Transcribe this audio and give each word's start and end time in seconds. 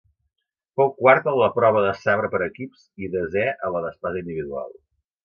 Fou 0.79 0.87
quart 1.01 1.27
en 1.31 1.35
la 1.41 1.49
prova 1.57 1.83
de 1.87 1.91
sabre 2.05 2.31
per 2.37 2.41
equips 2.45 2.87
i 3.05 3.11
desè 3.17 3.45
en 3.69 3.77
la 3.77 3.83
d'espasa 3.85 4.21
individual. 4.25 4.73